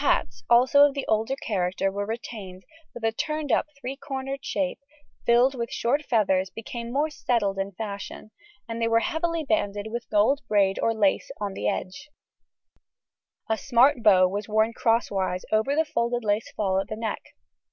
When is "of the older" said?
0.86-1.36